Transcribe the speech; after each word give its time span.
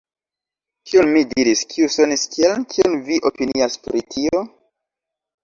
Kion 0.91 1.11
mi 1.15 1.21
diris 1.33 1.61
kiu 1.73 1.89
sonis 1.97 2.23
kiel 2.37 2.65
“kion 2.73 2.97
vi 3.11 3.19
opinias 3.33 3.79
pri 3.85 4.05
tio”? 4.17 4.43